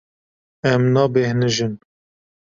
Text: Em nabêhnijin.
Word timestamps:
Em 0.71 0.81
nabêhnijin. 0.93 1.73